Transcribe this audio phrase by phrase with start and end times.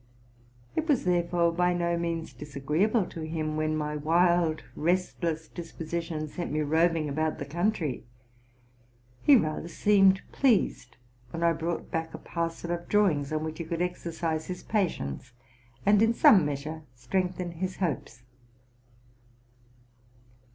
[0.75, 6.27] It was, there fore, by no means disagreeable to him when my wild, restless disposition
[6.27, 8.05] sent me roving about the country:
[9.21, 10.97] he rather seemed pleased
[11.29, 15.33] when I brought back a parcel of drawings on which he could exercise his patience,
[15.85, 18.23] and in some measure strengthen his hopes.